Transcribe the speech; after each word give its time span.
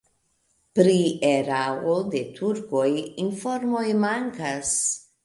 Pri 0.77 0.95
erao 1.31 1.93
de 2.15 2.21
turkoj 2.39 2.87
informoj 3.25 3.85
mankas. 4.07 4.73